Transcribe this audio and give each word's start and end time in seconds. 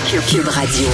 Cube 0.00 0.48
Radio. 0.48 0.88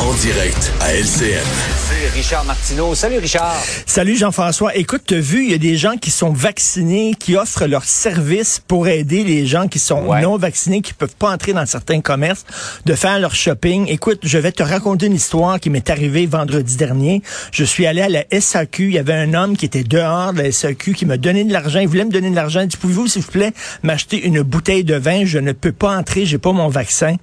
En 0.00 0.12
direct 0.14 0.72
à 0.80 0.92
LCN. 0.94 1.38
C'est 1.76 2.08
Richard 2.12 2.44
Martineau. 2.44 2.92
Salut 2.96 3.18
Richard. 3.18 3.54
Salut 3.86 4.16
Jean-François. 4.16 4.74
Écoute, 4.74 5.02
tu 5.06 5.14
as 5.14 5.20
vu, 5.20 5.44
il 5.44 5.52
y 5.52 5.54
a 5.54 5.58
des 5.58 5.76
gens 5.76 5.96
qui 5.96 6.10
sont 6.10 6.32
vaccinés, 6.32 7.14
qui 7.16 7.36
offrent 7.36 7.66
leur 7.66 7.84
service 7.84 8.60
pour 8.66 8.88
aider 8.88 9.22
les 9.22 9.46
gens 9.46 9.68
qui 9.68 9.78
sont 9.78 10.02
Ouais. 10.06 10.22
non 10.22 10.38
vaccinés, 10.38 10.80
qui 10.82 10.92
peuvent 10.92 11.14
pas 11.16 11.30
entrer 11.30 11.52
dans 11.52 11.64
certains 11.66 12.00
commerces, 12.00 12.44
de 12.84 12.96
faire 12.96 13.20
leur 13.20 13.32
shopping. 13.36 13.86
Écoute, 13.88 14.18
je 14.24 14.38
vais 14.38 14.50
te 14.50 14.64
raconter 14.64 15.06
une 15.06 15.14
histoire 15.14 15.60
qui 15.60 15.70
m'est 15.70 15.88
arrivée 15.88 16.26
vendredi 16.26 16.76
dernier. 16.76 17.22
Je 17.52 17.62
suis 17.62 17.86
allé 17.86 18.00
à 18.02 18.08
la 18.08 18.24
SAQ. 18.40 18.86
Il 18.88 18.94
y 18.94 18.98
avait 18.98 19.14
un 19.14 19.34
homme 19.34 19.56
qui 19.56 19.66
était 19.66 19.84
dehors 19.84 20.32
de 20.32 20.38
la 20.42 20.50
SAQ 20.50 20.94
qui 20.94 21.06
m'a 21.06 21.16
donné 21.16 21.44
de 21.44 21.52
l'argent. 21.52 21.78
Il 21.78 21.86
voulait 21.86 22.04
me 22.04 22.10
donner 22.10 22.30
de 22.30 22.34
l'argent. 22.36 22.60
Il 22.62 22.66
dit, 22.66 22.76
pouvez-vous, 22.76 23.06
s'il 23.06 23.22
vous 23.22 23.30
plaît, 23.30 23.52
m'acheter 23.84 24.20
une 24.26 24.42
bouteille 24.42 24.82
de 24.82 24.96
vin? 24.96 25.24
Je 25.26 25.38
ne 25.38 25.52
peux 25.52 25.72
pas 25.72 25.96
entrer. 25.96 26.26
J'ai 26.26 26.38
pas 26.38 26.50
mon 26.50 26.68
vaccin. 26.68 27.14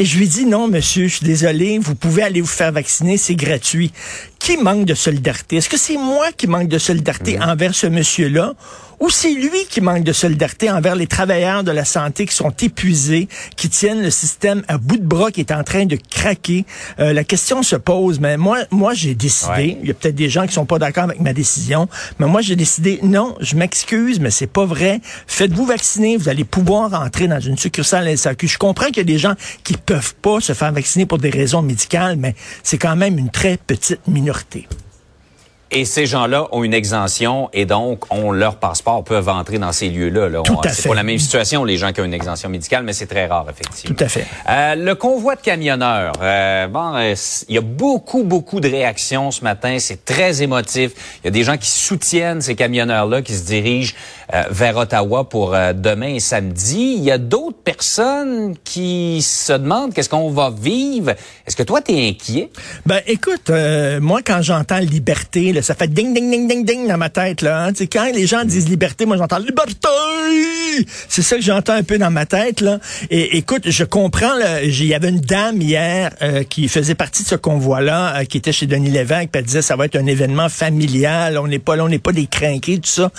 Et 0.00 0.06
je 0.06 0.16
lui 0.16 0.28
dis 0.28 0.46
non, 0.46 0.66
monsieur, 0.66 1.08
je 1.08 1.16
suis 1.16 1.26
désolé, 1.26 1.78
vous 1.78 1.94
pouvez 1.94 2.22
aller 2.22 2.40
vous 2.40 2.46
faire 2.46 2.72
vacciner, 2.72 3.18
c'est 3.18 3.34
gratuit. 3.34 3.92
Qui 4.40 4.56
manque 4.56 4.86
de 4.86 4.94
solidarité? 4.94 5.56
Est-ce 5.56 5.68
que 5.68 5.76
c'est 5.76 5.96
moi 5.98 6.32
qui 6.36 6.46
manque 6.46 6.68
de 6.68 6.78
solidarité 6.78 7.38
envers 7.40 7.74
ce 7.74 7.86
monsieur-là? 7.86 8.54
Ou 8.98 9.08
c'est 9.08 9.32
lui 9.32 9.64
qui 9.70 9.80
manque 9.80 10.02
de 10.04 10.12
solidarité 10.12 10.70
envers 10.70 10.94
les 10.94 11.06
travailleurs 11.06 11.64
de 11.64 11.70
la 11.70 11.86
santé 11.86 12.26
qui 12.26 12.34
sont 12.34 12.50
épuisés, 12.60 13.28
qui 13.56 13.70
tiennent 13.70 14.02
le 14.02 14.10
système 14.10 14.62
à 14.68 14.76
bout 14.76 14.98
de 14.98 15.06
bras, 15.06 15.30
qui 15.30 15.40
est 15.40 15.52
en 15.52 15.64
train 15.64 15.86
de 15.86 15.96
craquer? 16.10 16.66
Euh, 16.98 17.14
la 17.14 17.24
question 17.24 17.62
se 17.62 17.76
pose, 17.76 18.20
mais 18.20 18.36
moi, 18.36 18.58
moi 18.70 18.92
j'ai 18.92 19.14
décidé, 19.14 19.50
Ouais. 19.52 19.78
il 19.80 19.88
y 19.88 19.90
a 19.90 19.94
peut-être 19.94 20.14
des 20.16 20.28
gens 20.28 20.46
qui 20.46 20.52
sont 20.52 20.66
pas 20.66 20.78
d'accord 20.78 21.04
avec 21.04 21.18
ma 21.20 21.32
décision, 21.32 21.88
mais 22.18 22.26
moi 22.26 22.42
j'ai 22.42 22.56
décidé, 22.56 22.98
non, 23.02 23.36
je 23.40 23.56
m'excuse, 23.56 24.20
mais 24.20 24.30
c'est 24.30 24.46
pas 24.46 24.66
vrai. 24.66 25.00
Faites-vous 25.26 25.64
vacciner, 25.64 26.18
vous 26.18 26.28
allez 26.28 26.44
pouvoir 26.44 26.92
entrer 26.92 27.26
dans 27.26 27.40
une 27.40 27.56
succursale 27.56 28.06
SAQ. 28.18 28.48
Je 28.48 28.58
comprends 28.58 28.86
qu'il 28.88 28.98
y 28.98 29.00
a 29.00 29.04
des 29.04 29.18
gens 29.18 29.34
qui 29.64 29.78
peuvent 29.78 30.14
pas 30.16 30.40
se 30.40 30.52
faire 30.52 30.72
vacciner 30.72 31.06
pour 31.06 31.16
des 31.16 31.30
raisons 31.30 31.62
médicales, 31.62 32.16
mais 32.18 32.34
c'est 32.62 32.76
quand 32.78 32.96
même 32.96 33.16
une 33.18 33.30
très 33.30 33.56
petite 33.56 34.00
minorité 34.06 34.29
minorité. 34.30 34.68
Et 35.72 35.84
ces 35.84 36.06
gens-là 36.06 36.48
ont 36.50 36.64
une 36.64 36.74
exemption 36.74 37.48
et 37.52 37.64
donc 37.64 38.12
ont 38.12 38.32
leur 38.32 38.56
passeport, 38.56 39.04
peuvent 39.04 39.28
entrer 39.28 39.58
dans 39.58 39.70
ces 39.72 39.88
lieux-là. 39.88 40.28
Là. 40.28 40.42
Tout 40.42 40.58
à 40.64 40.68
c'est 40.70 40.82
fait. 40.82 40.88
pas 40.88 40.94
la 40.96 41.02
même 41.04 41.18
situation, 41.18 41.64
les 41.64 41.76
gens 41.76 41.92
qui 41.92 42.00
ont 42.00 42.04
une 42.04 42.14
exemption 42.14 42.48
médicale, 42.48 42.82
mais 42.82 42.92
c'est 42.92 43.06
très 43.06 43.26
rare, 43.26 43.46
effectivement. 43.48 43.94
Tout 43.96 44.04
à 44.04 44.08
fait. 44.08 44.26
Euh, 44.48 44.74
le 44.74 44.94
convoi 44.96 45.36
de 45.36 45.40
camionneurs. 45.40 46.12
euh, 46.20 46.66
bon, 46.66 46.94
euh, 46.96 47.14
il 47.48 47.54
y 47.54 47.58
a 47.58 47.60
beaucoup, 47.60 48.24
beaucoup 48.24 48.60
de 48.60 48.68
réactions 48.68 49.30
ce 49.30 49.44
matin. 49.44 49.76
C'est 49.78 50.04
très 50.04 50.42
émotif. 50.42 50.90
Il 51.22 51.26
y 51.26 51.28
a 51.28 51.30
des 51.30 51.44
gens 51.44 51.56
qui 51.56 51.68
soutiennent 51.68 52.40
ces 52.40 52.56
camionneurs-là, 52.56 53.22
qui 53.22 53.34
se 53.34 53.44
dirigent 53.44 53.94
euh, 54.34 54.42
vers 54.50 54.76
Ottawa 54.76 55.28
pour 55.28 55.54
euh, 55.54 55.72
demain 55.72 56.14
et 56.14 56.20
samedi. 56.20 56.94
Il 56.98 57.04
y 57.04 57.10
a 57.12 57.18
d'autres 57.18 57.58
personnes 57.62 58.54
qui 58.64 59.22
se 59.22 59.52
demandent 59.52 59.94
qu'est-ce 59.94 60.08
qu'on 60.08 60.30
va 60.30 60.50
vivre. 60.50 61.10
Est-ce 61.46 61.54
que 61.56 61.62
toi, 61.62 61.80
tu 61.80 61.92
es 61.92 62.08
inquiet? 62.08 62.50
Ben 62.86 63.00
écoute, 63.06 63.50
euh, 63.50 64.00
moi 64.00 64.20
quand 64.24 64.42
j'entends 64.42 64.78
liberté, 64.78 65.52
là, 65.52 65.59
ça 65.62 65.74
fait 65.74 65.88
ding 65.88 66.14
ding 66.14 66.30
ding 66.30 66.48
ding 66.48 66.64
ding 66.64 66.88
dans 66.88 66.96
ma 66.98 67.08
tête 67.10 67.42
là. 67.42 67.66
hein. 67.66 67.72
Quand 67.92 68.10
les 68.12 68.26
gens 68.26 68.44
disent 68.44 68.68
liberté, 68.68 69.06
moi 69.06 69.16
j'entends 69.16 69.38
liberté. 69.38 69.88
C'est 71.08 71.22
ça 71.22 71.36
que 71.36 71.42
j'entends 71.42 71.74
un 71.74 71.82
peu 71.82 71.98
dans 71.98 72.10
ma 72.10 72.26
tête 72.26 72.60
là. 72.60 72.78
Et 73.10 73.36
écoute, 73.38 73.62
je 73.66 73.84
comprends. 73.84 74.32
Il 74.62 74.84
y 74.86 74.94
avait 74.94 75.08
une 75.08 75.20
dame 75.20 75.60
hier 75.60 76.10
euh, 76.22 76.42
qui 76.44 76.68
faisait 76.68 76.94
partie 76.94 77.22
de 77.22 77.28
ce 77.28 77.34
convoi 77.34 77.80
là, 77.80 78.24
qui 78.24 78.38
était 78.38 78.52
chez 78.52 78.66
Denis 78.66 78.90
Lévesque, 78.90 79.30
puis 79.32 79.40
elle 79.40 79.44
disait 79.44 79.62
ça 79.62 79.76
va 79.76 79.86
être 79.86 79.96
un 79.96 80.06
événement 80.06 80.48
familial. 80.48 81.38
On 81.38 81.48
n'est 81.48 81.58
pas 81.58 81.76
là, 81.76 81.84
on 81.84 81.88
n'est 81.88 81.98
pas 81.98 82.12
des 82.12 82.26
crinqués 82.26 82.76
tout 82.78 82.88
ça. 82.88 83.10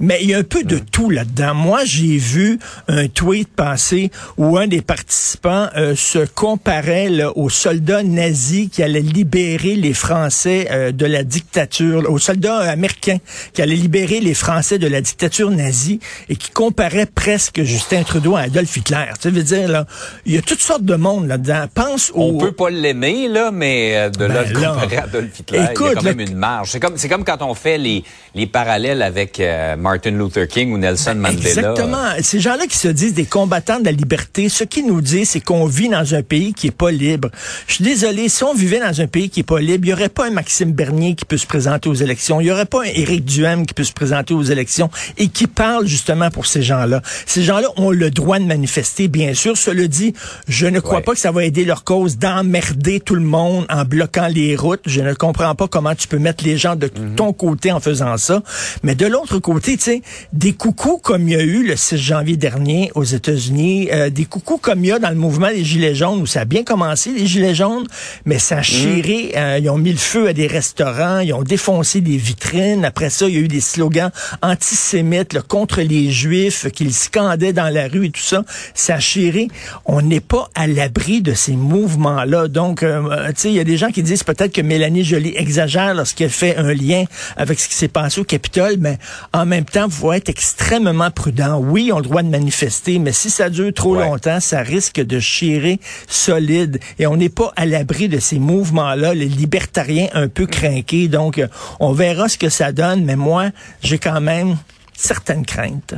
Mais 0.00 0.18
il 0.22 0.30
y 0.30 0.34
a 0.34 0.38
un 0.38 0.42
peu 0.44 0.62
de 0.64 0.78
tout 0.78 1.10
là-dedans. 1.10 1.54
Moi 1.54 1.84
j'ai 1.84 2.18
vu 2.18 2.58
un 2.88 3.08
tweet 3.08 3.48
passer 3.48 4.10
où 4.36 4.58
un 4.58 4.66
des 4.66 4.82
participants 4.82 5.68
euh, 5.76 5.94
se 5.96 6.18
comparait 6.18 7.08
là, 7.08 7.36
aux 7.36 7.50
soldats 7.50 8.02
nazis 8.02 8.68
qui 8.70 8.82
allaient 8.82 9.00
libérer 9.00 9.74
les 9.74 9.94
Français 9.94 10.68
euh, 10.70 10.92
de 10.92 11.06
la 11.06 11.22
dictature, 11.22 11.87
là, 11.88 12.10
aux 12.10 12.18
soldats 12.18 12.58
américains 12.70 13.18
qui 13.52 13.62
allaient 13.62 13.74
libérer 13.74 14.20
les 14.20 14.34
Français 14.34 14.78
de 14.78 14.86
la 14.86 15.00
dictature 15.00 15.50
nazie 15.50 16.00
et 16.28 16.36
qui 16.36 16.50
comparait 16.50 17.06
presque 17.06 17.62
Justin 17.62 18.02
Trudeau 18.02 18.36
à 18.36 18.40
Adolf 18.42 18.76
Hitler. 18.76 19.06
Tu 19.20 19.30
veux 19.30 19.42
dire, 19.42 19.68
là, 19.68 19.86
il 20.26 20.34
y 20.34 20.38
a 20.38 20.42
toutes 20.42 20.60
sortes 20.60 20.84
de 20.84 20.94
monde 20.96 21.26
là-dedans. 21.28 21.64
Pense 21.74 22.10
au... 22.14 22.22
On 22.34 22.38
peut 22.38 22.52
pas 22.52 22.70
l'aimer, 22.70 23.28
là, 23.28 23.50
mais 23.50 23.96
euh, 23.96 24.10
de 24.10 24.24
là, 24.24 24.44
Ben 24.44 24.52
le 24.52 24.60
là. 24.60 24.68
comparer 24.72 24.96
à 24.96 25.02
Adolf 25.04 25.38
Hitler, 25.38 25.58
il 25.58 25.62
y 25.64 25.66
a 25.66 25.72
quand 25.92 26.02
même 26.02 26.18
le- 26.18 26.24
une 26.28 26.36
marge. 26.36 26.70
C'est 26.70 26.80
comme, 26.80 26.96
c'est 26.96 27.08
comme 27.08 27.24
quand 27.24 27.42
on 27.42 27.54
fait 27.54 27.78
les, 27.78 28.04
les 28.34 28.46
parallèles 28.46 29.02
avec 29.02 29.38
euh, 29.40 29.76
Martin 29.76 30.10
Luther 30.10 30.46
King 30.48 30.72
ou 30.72 30.78
Nelson 30.78 31.14
Mandela. 31.16 31.48
Exactement. 31.48 32.04
Ces 32.22 32.40
gens-là 32.40 32.66
qui 32.66 32.76
se 32.76 32.88
disent 32.88 33.14
des 33.14 33.24
combattants 33.26 33.78
de 33.80 33.84
la 33.84 33.92
liberté, 33.92 34.48
ce 34.48 34.64
qu'ils 34.64 34.86
nous 34.86 35.00
disent, 35.00 35.30
c'est 35.30 35.40
qu'on 35.40 35.66
vit 35.66 35.88
dans 35.88 36.14
un 36.14 36.22
pays 36.22 36.52
qui 36.54 36.68
est 36.68 36.76
pas 36.76 36.90
libre. 36.90 37.30
Je 37.66 37.74
suis 37.74 37.84
désolé, 37.84 38.28
si 38.28 38.42
on 38.44 38.54
vivait 38.54 38.80
dans 38.80 39.00
un 39.00 39.06
pays 39.06 39.30
qui 39.30 39.40
est 39.40 39.44
pas 39.44 39.60
libre, 39.60 39.86
il 39.86 39.90
y 39.90 39.92
aurait 39.92 40.08
pas 40.08 40.26
un 40.26 40.30
Maxime 40.30 40.72
Bernier 40.72 41.14
qui 41.14 41.24
peut 41.24 41.36
se 41.36 41.46
présenter 41.46 41.77
aux 41.86 41.94
élections, 41.94 42.40
il 42.40 42.46
y 42.46 42.50
aurait 42.50 42.64
pas 42.66 42.80
un 42.82 42.90
Éric 42.94 43.24
Duhem 43.24 43.66
qui 43.66 43.74
peut 43.74 43.84
se 43.84 43.92
présenter 43.92 44.34
aux 44.34 44.42
élections 44.42 44.90
et 45.16 45.28
qui 45.28 45.46
parle 45.46 45.86
justement 45.86 46.30
pour 46.30 46.46
ces 46.46 46.62
gens-là. 46.62 47.02
Ces 47.26 47.42
gens-là 47.42 47.68
ont 47.76 47.90
le 47.90 48.10
droit 48.10 48.38
de 48.38 48.44
manifester, 48.44 49.08
bien 49.08 49.34
sûr. 49.34 49.56
Cela 49.56 49.86
dit, 49.86 50.14
je 50.48 50.66
ne 50.66 50.80
crois 50.80 50.96
Ouais. 50.98 51.02
pas 51.02 51.12
que 51.12 51.20
ça 51.20 51.30
va 51.30 51.44
aider 51.44 51.64
leur 51.64 51.84
cause 51.84 52.16
d'emmerder 52.18 53.00
tout 53.00 53.14
le 53.14 53.20
monde 53.22 53.66
en 53.70 53.84
bloquant 53.84 54.28
les 54.28 54.56
routes. 54.56 54.80
Je 54.86 55.00
ne 55.00 55.12
comprends 55.14 55.54
pas 55.54 55.68
comment 55.68 55.94
tu 55.94 56.08
peux 56.08 56.18
mettre 56.18 56.44
les 56.44 56.56
gens 56.56 56.74
de 56.76 56.88
ton 56.88 57.32
côté 57.32 57.70
en 57.72 57.80
faisant 57.80 58.16
ça. 58.16 58.42
Mais 58.82 58.94
de 58.94 59.06
l'autre 59.06 59.38
côté, 59.38 59.76
tu 59.76 59.82
sais, 59.84 60.02
des 60.32 60.52
coucous 60.54 60.98
comme 61.02 61.28
il 61.28 61.32
y 61.34 61.36
a 61.36 61.42
eu 61.42 61.66
le 61.66 61.76
6 61.76 61.96
janvier 61.98 62.36
dernier 62.36 62.90
aux 62.94 63.04
États-Unis, 63.04 63.88
euh, 63.92 64.10
des 64.10 64.24
coucous 64.24 64.58
comme 64.58 64.84
il 64.84 64.88
y 64.88 64.92
a 64.92 64.98
dans 64.98 65.10
le 65.10 65.14
mouvement 65.16 65.48
des 65.48 65.64
Gilets 65.64 65.94
jaunes, 65.94 66.20
où 66.22 66.26
ça 66.26 66.40
a 66.40 66.44
bien 66.44 66.64
commencé, 66.64 67.10
les 67.10 67.26
Gilets 67.26 67.54
jaunes, 67.54 67.86
mais 68.24 68.38
ça 68.38 68.58
a 68.58 68.62
chiré. 68.62 69.32
euh, 69.36 69.58
ils 69.60 69.68
ont 69.70 69.78
mis 69.78 69.92
le 69.92 69.98
feu 69.98 70.28
à 70.28 70.32
des 70.32 70.46
restaurants, 70.46 71.18
ils 71.20 71.32
ont 71.32 71.42
défoncé 71.42 71.67
des 71.68 72.16
vitrines. 72.16 72.84
Après 72.86 73.10
ça, 73.10 73.28
il 73.28 73.34
y 73.34 73.36
a 73.36 73.40
eu 73.40 73.48
des 73.48 73.60
slogans 73.60 74.10
antisémites 74.42 75.34
là, 75.34 75.42
contre 75.42 75.82
les 75.82 76.10
Juifs 76.10 76.66
qu'ils 76.72 76.94
scandaient 76.94 77.52
dans 77.52 77.68
la 77.68 77.88
rue 77.88 78.06
et 78.06 78.10
tout 78.10 78.22
ça. 78.22 78.42
Ça 78.74 78.94
a 78.94 79.00
chiré. 79.00 79.48
On 79.84 80.00
n'est 80.00 80.20
pas 80.20 80.48
à 80.54 80.66
l'abri 80.66 81.20
de 81.20 81.34
ces 81.34 81.52
mouvements-là. 81.52 82.48
Donc, 82.48 82.82
euh, 82.82 83.28
tu 83.28 83.34
sais, 83.36 83.48
il 83.50 83.54
y 83.54 83.60
a 83.60 83.64
des 83.64 83.76
gens 83.76 83.90
qui 83.90 84.02
disent 84.02 84.24
peut-être 84.24 84.52
que 84.54 84.62
Mélanie 84.62 85.04
Joly 85.04 85.34
exagère 85.36 85.92
lorsqu'elle 85.92 86.30
fait 86.30 86.56
un 86.56 86.72
lien 86.72 87.04
avec 87.36 87.60
ce 87.60 87.68
qui 87.68 87.74
s'est 87.74 87.88
passé 87.88 88.20
au 88.22 88.24
Capitole, 88.24 88.76
mais 88.78 88.98
en 89.34 89.44
même 89.44 89.66
temps, 89.66 89.90
faut 89.90 90.12
être 90.14 90.30
extrêmement 90.30 91.10
prudent. 91.10 91.58
Oui, 91.62 91.86
ils 91.88 91.92
ont 91.92 91.98
le 91.98 92.04
droit 92.04 92.22
de 92.22 92.28
manifester, 92.30 92.98
mais 92.98 93.12
si 93.12 93.28
ça 93.28 93.50
dure 93.50 93.74
trop 93.74 93.94
Ouais. 93.96 94.04
longtemps, 94.04 94.40
ça 94.40 94.60
risque 94.60 95.00
de 95.00 95.18
chirer 95.20 95.80
solide. 96.08 96.80
Et 96.98 97.06
on 97.06 97.16
n'est 97.16 97.28
pas 97.28 97.52
à 97.56 97.66
l'abri 97.66 98.08
de 98.08 98.18
ces 98.20 98.38
mouvements-là, 98.38 99.12
les 99.14 99.26
libertariens 99.28 100.08
un 100.14 100.28
peu 100.28 100.46
craqués. 100.46 101.08
Donc, 101.08 101.38
euh, 101.38 101.46
on 101.80 101.92
verra 101.92 102.28
ce 102.28 102.38
que 102.38 102.48
ça 102.48 102.72
donne, 102.72 103.04
mais 103.04 103.16
moi, 103.16 103.46
j'ai 103.82 103.98
quand 103.98 104.20
même 104.20 104.56
certaines 104.96 105.44
craintes. 105.46 105.94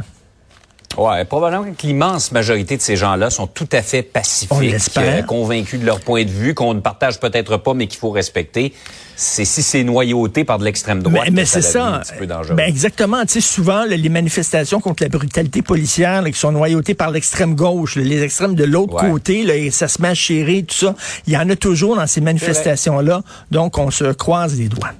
Ouais, 0.99 1.25
probablement 1.25 1.73
que 1.73 1.87
l'immense 1.87 2.33
majorité 2.33 2.77
de 2.77 2.83
ces 2.83 2.97
gens-là 2.97 3.31
sont 3.31 3.47
tout 3.47 3.69
à 3.73 3.81
fait 3.81 4.03
pacifiques, 4.03 4.75
euh, 4.99 5.23
convaincus 5.23 5.79
de 5.81 5.87
leur 5.87 6.01
point 6.01 6.25
de 6.25 6.31
vue, 6.31 6.53
qu'on 6.53 6.75
ne 6.75 6.81
partage 6.81 7.21
peut-être 7.21 7.59
pas, 7.59 7.75
mais 7.75 7.87
qu'il 7.87 8.01
faut 8.01 8.11
respecter. 8.11 8.75
C'est 9.15 9.45
si 9.45 9.63
c'est 9.63 9.85
noyauté 9.85 10.43
par 10.45 10.59
de 10.59 10.65
l'extrême 10.65 11.01
droite, 11.01 11.27
Mais, 11.27 11.31
mais 11.31 11.45
c'est 11.45 11.63
ça. 11.63 11.87
un 11.87 11.99
petit 12.01 12.15
peu 12.19 12.27
dangereux. 12.27 12.57
Ben 12.57 12.69
exactement. 12.69 13.23
Tu 13.23 13.35
sais, 13.35 13.41
souvent, 13.41 13.85
là, 13.85 13.97
les 13.97 14.09
manifestations 14.09 14.81
contre 14.81 15.05
la 15.05 15.09
brutalité 15.11 15.63
policière 15.63 16.23
là, 16.23 16.31
qui 16.33 16.39
sont 16.39 16.51
noyautées 16.53 16.95
par 16.95 17.11
l'extrême 17.13 17.55
gauche, 17.55 17.95
là, 17.95 18.03
les 18.03 18.23
extrêmes 18.25 18.57
de 18.57 18.65
l'autre 18.65 18.95
Ouais. 18.95 19.11
côté, 19.11 19.45
là, 19.45 19.55
et 19.55 19.71
ça 19.71 19.87
se 19.87 20.03
met 20.03 20.09
à 20.09 20.15
chérir, 20.15 20.65
tout 20.67 20.75
ça. 20.75 20.97
Il 21.29 21.33
y 21.33 21.37
en 21.37 21.49
a 21.51 21.55
toujours 21.55 21.95
dans 21.97 22.07
ces 22.09 22.21
manifestations-là. 22.21 23.23
Donc, 23.53 23.79
on 23.79 23.93
se 23.93 24.13
croise 24.13 24.59
les 24.59 24.69
doigts. 24.69 24.91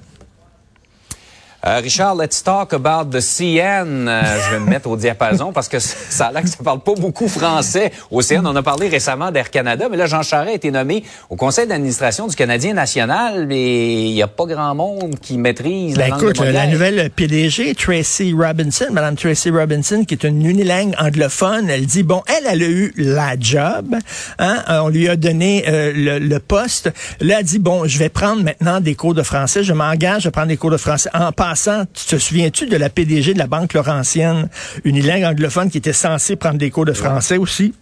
Euh, 1.63 1.79
Richard, 1.79 2.15
let's 2.15 2.41
talk 2.41 2.73
about 2.73 3.11
the 3.11 3.21
CN. 3.21 4.07
Euh, 4.07 4.21
je 4.43 4.55
vais 4.55 4.59
me 4.59 4.67
mettre 4.67 4.89
au 4.89 4.97
diapason 4.97 5.51
parce 5.53 5.69
que 5.69 5.77
ça 5.77 6.27
a 6.27 6.31
l'air 6.31 6.41
que 6.41 6.49
ça 6.49 6.57
parle 6.63 6.79
pas 6.79 6.95
beaucoup 6.95 7.27
français. 7.27 7.91
Au 8.09 8.23
CN, 8.23 8.47
on 8.47 8.55
a 8.55 8.63
parlé 8.63 8.89
récemment 8.89 9.29
d'Air 9.29 9.51
Canada, 9.51 9.85
mais 9.89 9.95
là, 9.95 10.07
Jean 10.07 10.23
Charest 10.23 10.49
a 10.49 10.55
été 10.55 10.71
nommé 10.71 11.03
au 11.29 11.35
conseil 11.35 11.67
d'administration 11.67 12.25
du 12.25 12.35
Canadien 12.35 12.73
national, 12.73 13.45
mais 13.45 14.09
il 14.09 14.13
y 14.13 14.23
a 14.23 14.27
pas 14.27 14.45
grand 14.45 14.73
monde 14.73 15.19
qui 15.21 15.37
maîtrise 15.37 15.97
la 15.97 16.05
Ben 16.05 16.09
langue 16.11 16.23
écoute, 16.23 16.39
de 16.41 16.51
la 16.51 16.65
nouvelle 16.65 17.11
PDG, 17.11 17.75
Tracy 17.75 18.33
Robinson, 18.33 18.87
Madame 18.91 19.15
Tracy 19.15 19.51
Robinson, 19.51 20.03
qui 20.03 20.15
est 20.15 20.23
une 20.23 20.43
unilingue 20.43 20.95
anglophone, 20.99 21.69
elle 21.69 21.85
dit, 21.85 22.01
bon, 22.01 22.23
elle, 22.25 22.47
elle 22.49 22.63
a 22.63 22.69
eu 22.69 22.91
la 22.97 23.39
job, 23.39 23.95
hein, 24.39 24.63
euh, 24.67 24.79
on 24.79 24.89
lui 24.89 25.07
a 25.07 25.15
donné 25.15 25.65
euh, 25.67 25.91
le, 25.93 26.17
le 26.17 26.39
poste. 26.39 26.91
Là, 27.19 27.35
elle 27.39 27.45
dit, 27.45 27.59
bon, 27.59 27.85
je 27.85 27.99
vais 27.99 28.09
prendre 28.09 28.43
maintenant 28.43 28.79
des 28.79 28.95
cours 28.95 29.13
de 29.13 29.21
français, 29.21 29.63
je 29.63 29.73
m'engage 29.73 30.25
à 30.25 30.31
prendre 30.31 30.47
des 30.47 30.57
cours 30.57 30.71
de 30.71 30.77
français. 30.77 31.09
En 31.13 31.31
passant, 31.51 31.83
tu 31.93 32.05
te 32.05 32.17
souviens-tu 32.17 32.67
de 32.67 32.77
la 32.77 32.89
PDG 32.89 33.33
de 33.33 33.39
la 33.39 33.47
Banque 33.47 33.73
Laurentienne, 33.73 34.47
unilingue 34.85 35.25
anglophone, 35.25 35.69
qui 35.69 35.79
était 35.79 35.91
censée 35.91 36.37
prendre 36.37 36.57
des 36.57 36.71
cours 36.71 36.85
de 36.85 36.93
français 36.93 37.37
aussi? 37.37 37.73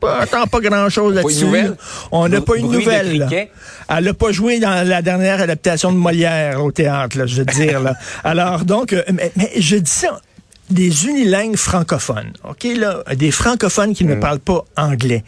Pas, 0.00 0.18
attends, 0.20 0.46
pas 0.46 0.60
grand-chose 0.60 1.12
une 1.12 1.16
là-dessus. 1.16 1.46
On 2.12 2.28
n'a 2.28 2.42
pas 2.42 2.56
une 2.56 2.70
nouvelle. 2.70 3.26
Elle 3.88 4.04
n'a 4.04 4.14
pas 4.14 4.32
joué 4.32 4.60
dans 4.60 4.86
la 4.86 5.00
dernière 5.00 5.40
adaptation 5.40 5.92
de 5.92 5.96
Molière 5.96 6.62
au 6.62 6.72
théâtre, 6.72 7.16
là, 7.16 7.24
je 7.24 7.36
veux 7.36 7.46
dire. 7.46 7.80
Là. 7.80 7.94
Alors, 8.24 8.66
donc, 8.66 8.92
euh, 8.92 9.02
mais, 9.14 9.32
mais 9.34 9.50
je 9.56 9.76
dis 9.76 9.90
ça, 9.90 10.20
des 10.68 11.06
unilingues 11.06 11.56
francophones, 11.56 12.32
OK, 12.46 12.64
là, 12.76 13.02
des 13.16 13.30
francophones 13.30 13.94
qui 13.94 14.04
ne 14.04 14.14
parlent 14.14 14.40
pas 14.40 14.64
anglais. 14.76 15.24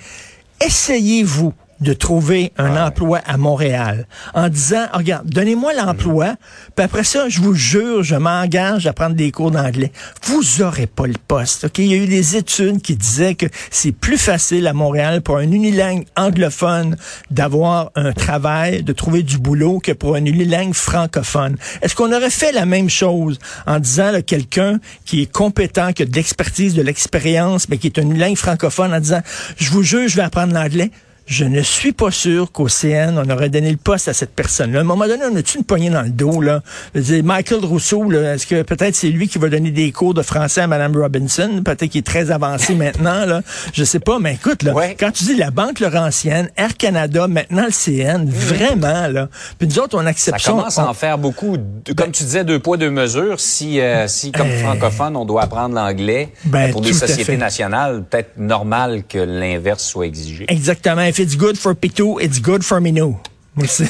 Essayez-vous 0.61 1.55
de 1.83 1.93
trouver 1.93 2.53
un 2.57 2.77
emploi 2.77 3.21
à 3.27 3.37
Montréal 3.37 4.07
en 4.35 4.49
disant, 4.49 4.87
ah, 4.93 4.99
regarde, 4.99 5.29
donnez-moi 5.29 5.73
l'emploi, 5.75 6.37
puis 6.75 6.85
après 6.85 7.05
ça, 7.05 7.29
je 7.29 7.41
vous 7.41 7.55
jure, 7.55 8.03
je 8.03 8.15
m'engage 8.15 8.87
à 8.87 8.93
prendre 8.93 9.15
des 9.15 9.31
cours 9.31 9.51
d'anglais. 9.51 9.93
Vous 10.25 10.63
aurez 10.63 10.87
pas 10.87 11.07
le 11.07 11.15
poste. 11.27 11.65
Ok, 11.65 11.79
il 11.79 11.87
y 11.87 11.95
a 11.95 11.97
eu 11.97 12.07
des 12.07 12.37
études 12.37 12.81
qui 12.81 12.97
disaient 12.97 13.35
que 13.35 13.47
c'est 13.71 13.93
plus 13.93 14.19
facile 14.19 14.67
à 14.67 14.73
Montréal 14.73 15.23
pour 15.23 15.39
un 15.39 15.51
unilingue 15.51 16.07
anglophone 16.17 16.97
d'avoir 17.31 17.91
un 17.97 18.13
travail, 18.13 18.83
de 18.83 18.93
trouver 18.93 19.23
du 19.23 19.39
boulot 19.39 19.81
que 19.81 19.93
pour 19.93 20.15
un 20.15 20.25
unilingue 20.25 20.75
francophone. 20.75 21.57
Est-ce 21.83 21.95
qu'on 21.95 22.13
aurait 22.13 22.31
fait 22.31 22.53
la 22.53 22.67
même 22.67 22.89
chose 22.89 23.39
en 23.67 23.79
disant 23.79 24.13
quelqu'un 24.25 24.79
qui 25.05 25.23
est 25.23 25.33
compétent, 25.33 25.93
qui 25.93 26.03
a 26.03 26.07
de 26.07 26.15
l'expertise, 26.15 26.75
de 26.75 26.83
l'expérience, 26.83 27.69
mais 27.69 27.79
qui 27.79 27.89
est 27.89 27.99
un 27.99 28.03
unilingue 28.03 28.37
francophone, 28.37 28.95
en 28.95 29.01
disant, 29.01 29.21
je 29.57 29.71
vous 29.71 29.83
jure, 29.83 30.09
je 30.09 30.17
vais 30.17 30.23
apprendre 30.23 30.55
l'anglais? 30.55 30.91
Je 31.27 31.45
ne 31.45 31.63
suis 31.63 31.93
pas 31.93 32.11
sûr 32.11 32.51
qu'au 32.51 32.69
CN, 32.69 33.15
on 33.17 33.31
aurait 33.31 33.49
donné 33.49 33.71
le 33.71 33.77
poste 33.77 34.09
à 34.09 34.13
cette 34.13 34.35
personne-là. 34.35 34.79
À 34.79 34.83
un 34.83 34.85
moment 34.85 35.07
donné, 35.07 35.23
on 35.31 35.37
a-tu 35.37 35.59
une 35.59 35.65
poignée 35.65 35.91
dans 35.91 36.03
le 36.03 36.11
dos, 36.11 36.41
là? 36.41 36.63
Michael 36.95 37.65
Rousseau, 37.65 38.11
est-ce 38.13 38.47
que 38.47 38.63
peut-être 38.63 38.95
c'est 38.95 39.09
lui 39.09 39.29
qui 39.29 39.39
va 39.39 39.49
donner 39.49 39.71
des 39.71 39.93
cours 39.93 40.15
de 40.15 40.23
français 40.23 40.63
à 40.63 40.67
Mme 40.67 40.97
Robinson? 40.97 41.63
Peut-être 41.65 41.87
qu'il 41.87 42.01
est 42.01 42.07
très 42.07 42.31
avancé 42.31 42.75
maintenant, 42.75 43.25
là. 43.25 43.43
Je 43.73 43.85
sais 43.85 44.01
pas, 44.01 44.19
mais 44.19 44.35
écoute, 44.35 44.63
là, 44.63 44.75
quand 44.99 45.13
tu 45.13 45.25
dis 45.25 45.37
la 45.37 45.51
Banque 45.51 45.81
Laurentienne, 45.81 46.51
Air 46.57 46.77
Canada, 46.77 47.29
maintenant 47.29 47.67
le 47.67 47.73
CN, 47.73 48.27
vraiment, 48.27 49.07
là. 49.09 49.29
Puis 49.59 49.69
nous 49.69 49.79
autres, 49.79 49.97
on 49.97 50.07
accepte 50.07 50.41
ça. 50.41 50.51
commence 50.51 50.79
à 50.79 50.89
en 50.89 50.95
faire 50.95 51.19
beaucoup. 51.19 51.53
comme 51.53 51.95
ben 51.95 52.11
tu 52.11 52.25
disais, 52.25 52.45
deux 52.45 52.59
poids, 52.59 52.77
deux 52.77 52.91
mesures. 52.91 53.39
Si, 53.39 53.81
euh, 53.81 54.09
si 54.09 54.33
comme 54.33 54.49
euh, 54.49 54.59
francophone, 54.59 55.17
on 55.17 55.25
doit 55.25 55.43
apprendre 55.43 55.75
l'anglais 55.75 56.33
ben, 56.45 56.73
pour 56.73 56.81
des 56.81 56.93
sociétés 56.93 57.37
nationales, 57.37 58.05
peut-être 58.09 58.37
normal 58.39 59.05
que 59.09 59.19
l'inverse 59.19 59.85
soit 59.85 60.07
exigé. 60.07 60.47
Exactement 60.49 61.12
if 61.13 61.21
it's 61.21 61.37
good 61.37 61.59
for 61.59 61.75
Pitou, 61.75 62.19
it's 62.19 62.39
good 62.39 62.65
for 62.65 62.81
Minou. 62.81 63.21
Merci. 63.55 63.85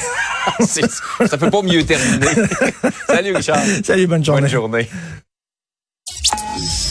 ça 0.59 1.37
peut 1.37 1.49
pas 1.49 1.61
mieux 1.61 1.85
terminer. 1.85 2.27
Salut 3.07 3.33
Richard. 3.33 3.63
Salut, 3.81 4.07
bonne 4.07 4.25
journée. 4.25 4.41
Bonne 4.41 4.49
journée. 4.49 4.89